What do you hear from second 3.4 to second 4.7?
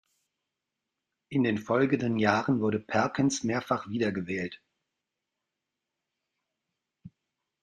mehrmals wiedergewählt.